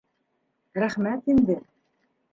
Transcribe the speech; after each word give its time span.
Рәхмәт 0.83 1.31
инде. 1.35 1.59